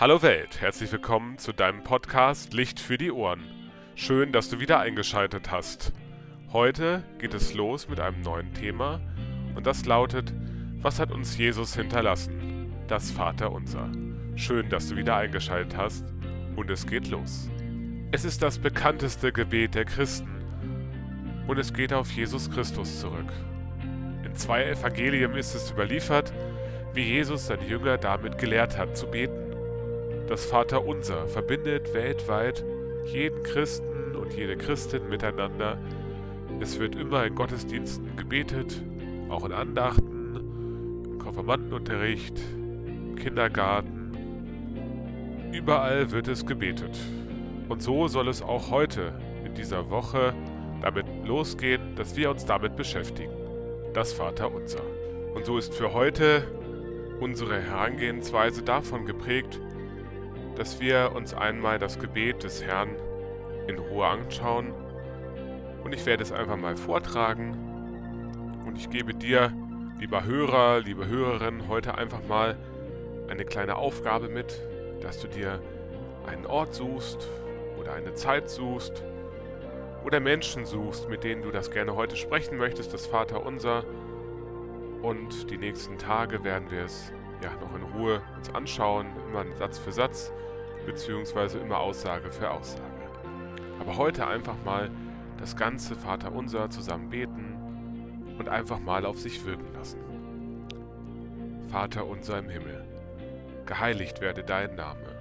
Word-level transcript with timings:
Hallo 0.00 0.22
Welt, 0.22 0.60
herzlich 0.60 0.92
willkommen 0.92 1.38
zu 1.38 1.52
deinem 1.52 1.82
Podcast 1.82 2.54
Licht 2.54 2.78
für 2.78 2.96
die 2.98 3.10
Ohren. 3.10 3.42
Schön, 3.96 4.30
dass 4.30 4.48
du 4.48 4.60
wieder 4.60 4.78
eingeschaltet 4.78 5.50
hast. 5.50 5.92
Heute 6.52 7.02
geht 7.18 7.34
es 7.34 7.52
los 7.52 7.88
mit 7.88 7.98
einem 7.98 8.20
neuen 8.20 8.54
Thema 8.54 9.00
und 9.56 9.66
das 9.66 9.86
lautet, 9.86 10.32
was 10.80 11.00
hat 11.00 11.10
uns 11.10 11.36
Jesus 11.36 11.74
hinterlassen? 11.74 12.72
Das 12.86 13.10
Vaterunser. 13.10 13.90
Schön, 14.36 14.68
dass 14.68 14.88
du 14.88 14.94
wieder 14.94 15.16
eingeschaltet 15.16 15.76
hast 15.76 16.04
und 16.54 16.70
es 16.70 16.86
geht 16.86 17.08
los. 17.08 17.50
Es 18.12 18.24
ist 18.24 18.40
das 18.40 18.60
bekannteste 18.60 19.32
Gebet 19.32 19.74
der 19.74 19.84
Christen 19.84 20.30
und 21.48 21.58
es 21.58 21.74
geht 21.74 21.92
auf 21.92 22.08
Jesus 22.12 22.48
Christus 22.48 23.00
zurück. 23.00 23.32
In 24.24 24.32
zwei 24.36 24.62
Evangelien 24.64 25.34
ist 25.34 25.56
es 25.56 25.72
überliefert, 25.72 26.32
wie 26.94 27.02
Jesus 27.02 27.48
seine 27.48 27.66
Jünger 27.66 27.98
damit 27.98 28.38
gelehrt 28.38 28.78
hat 28.78 28.96
zu 28.96 29.08
beten. 29.08 29.47
Das 30.28 30.44
Vaterunser 30.44 31.26
verbindet 31.26 31.94
weltweit 31.94 32.62
jeden 33.06 33.42
Christen 33.44 34.14
und 34.14 34.34
jede 34.34 34.58
Christin 34.58 35.08
miteinander. 35.08 35.78
Es 36.60 36.78
wird 36.78 36.96
immer 36.96 37.24
in 37.24 37.34
Gottesdiensten 37.34 38.14
gebetet, 38.14 38.82
auch 39.30 39.46
in 39.46 39.52
Andachten, 39.52 41.06
im 41.06 41.18
Konfirmandenunterricht, 41.18 42.38
im 42.86 43.16
Kindergarten. 43.16 44.12
Überall 45.50 46.10
wird 46.10 46.28
es 46.28 46.44
gebetet. 46.44 46.98
Und 47.70 47.82
so 47.82 48.06
soll 48.06 48.28
es 48.28 48.42
auch 48.42 48.70
heute 48.70 49.14
in 49.46 49.54
dieser 49.54 49.88
Woche 49.88 50.34
damit 50.82 51.06
losgehen, 51.24 51.96
dass 51.96 52.16
wir 52.16 52.30
uns 52.30 52.44
damit 52.44 52.76
beschäftigen. 52.76 53.32
Das 53.94 54.12
Vaterunser. 54.12 54.82
Und 55.34 55.46
so 55.46 55.56
ist 55.56 55.74
für 55.74 55.94
heute 55.94 56.42
unsere 57.18 57.62
Herangehensweise 57.62 58.62
davon 58.62 59.06
geprägt, 59.06 59.58
dass 60.58 60.80
wir 60.80 61.12
uns 61.14 61.34
einmal 61.34 61.78
das 61.78 62.00
Gebet 62.00 62.42
des 62.42 62.64
Herrn 62.64 62.90
in 63.68 63.78
Ruhe 63.78 64.06
anschauen. 64.06 64.74
Und 65.84 65.94
ich 65.94 66.04
werde 66.04 66.24
es 66.24 66.32
einfach 66.32 66.56
mal 66.56 66.76
vortragen. 66.76 67.56
Und 68.66 68.76
ich 68.76 68.90
gebe 68.90 69.14
dir, 69.14 69.52
lieber 70.00 70.24
Hörer, 70.24 70.80
liebe 70.80 71.06
Hörerin, 71.06 71.68
heute 71.68 71.96
einfach 71.96 72.20
mal 72.28 72.56
eine 73.28 73.44
kleine 73.44 73.76
Aufgabe 73.76 74.28
mit, 74.28 74.60
dass 75.00 75.20
du 75.20 75.28
dir 75.28 75.62
einen 76.26 76.44
Ort 76.44 76.74
suchst 76.74 77.28
oder 77.78 77.94
eine 77.94 78.14
Zeit 78.14 78.50
suchst 78.50 79.04
oder 80.04 80.18
Menschen 80.18 80.66
suchst, 80.66 81.08
mit 81.08 81.22
denen 81.22 81.42
du 81.42 81.52
das 81.52 81.70
gerne 81.70 81.94
heute 81.94 82.16
sprechen 82.16 82.58
möchtest, 82.58 82.92
das 82.92 83.06
Vater 83.06 83.46
unser. 83.46 83.84
Und 85.02 85.50
die 85.50 85.56
nächsten 85.56 85.98
Tage 85.98 86.42
werden 86.42 86.70
wir 86.70 86.84
es 86.84 87.12
ja 87.42 87.50
noch 87.60 87.74
in 87.74 87.82
Ruhe 87.82 88.22
uns 88.36 88.54
anschauen, 88.54 89.06
immer 89.28 89.44
Satz 89.56 89.78
für 89.78 89.92
Satz 89.92 90.32
beziehungsweise 90.86 91.58
immer 91.58 91.78
Aussage 91.78 92.30
für 92.30 92.50
Aussage. 92.50 92.82
Aber 93.78 93.96
heute 93.96 94.26
einfach 94.26 94.56
mal 94.64 94.90
das 95.38 95.56
ganze 95.56 95.94
Vaterunser 95.94 96.70
zusammen 96.70 97.10
beten 97.10 98.36
und 98.38 98.48
einfach 98.48 98.78
mal 98.78 99.04
auf 99.04 99.18
sich 99.18 99.44
wirken 99.44 99.72
lassen. 99.74 100.00
Vater 101.68 102.06
unser 102.06 102.38
im 102.38 102.48
Himmel, 102.48 102.84
geheiligt 103.66 104.20
werde 104.20 104.42
dein 104.42 104.74
Name, 104.76 105.14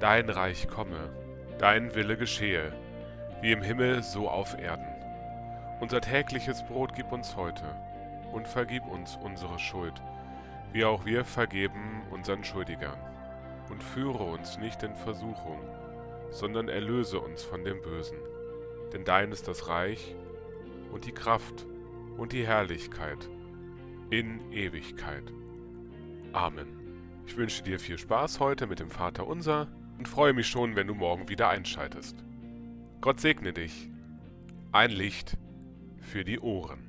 dein 0.00 0.30
Reich 0.30 0.68
komme, 0.68 1.10
dein 1.58 1.94
Wille 1.94 2.16
geschehe, 2.16 2.72
wie 3.42 3.52
im 3.52 3.62
Himmel 3.62 4.02
so 4.02 4.28
auf 4.28 4.58
Erden. 4.58 4.88
Unser 5.80 6.00
tägliches 6.00 6.64
Brot 6.64 6.94
gib 6.94 7.12
uns 7.12 7.36
heute 7.36 7.64
und 8.32 8.48
vergib 8.48 8.86
uns 8.86 9.16
unsere 9.22 9.58
Schuld, 9.58 10.00
wie 10.72 10.84
auch 10.84 11.04
wir 11.04 11.24
vergeben 11.24 12.02
unseren 12.10 12.44
Schuldigern 12.44 12.98
und 13.70 13.82
führe 13.82 14.24
uns 14.24 14.58
nicht 14.58 14.82
in 14.82 14.94
Versuchung, 14.94 15.60
sondern 16.30 16.68
erlöse 16.68 17.20
uns 17.20 17.42
von 17.42 17.64
dem 17.64 17.80
Bösen. 17.82 18.18
Denn 18.92 19.04
dein 19.04 19.32
ist 19.32 19.48
das 19.48 19.68
Reich 19.68 20.14
und 20.92 21.04
die 21.06 21.12
Kraft 21.12 21.66
und 22.16 22.32
die 22.32 22.46
Herrlichkeit 22.46 23.28
in 24.10 24.52
Ewigkeit. 24.52 25.32
Amen. 26.32 26.78
Ich 27.26 27.36
wünsche 27.36 27.62
dir 27.62 27.78
viel 27.78 27.98
Spaß 27.98 28.40
heute 28.40 28.66
mit 28.66 28.80
dem 28.80 28.90
Vater 28.90 29.26
Unser 29.26 29.68
und 29.98 30.08
freue 30.08 30.32
mich 30.32 30.48
schon, 30.48 30.76
wenn 30.76 30.86
du 30.86 30.94
morgen 30.94 31.28
wieder 31.28 31.48
einschaltest. 31.50 32.24
Gott 33.00 33.20
segne 33.20 33.52
dich. 33.52 33.90
Ein 34.72 34.90
Licht 34.90 35.36
für 36.00 36.24
die 36.24 36.40
Ohren. 36.40 36.88